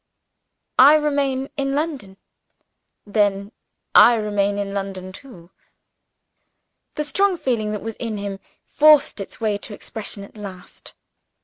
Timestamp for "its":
9.19-9.39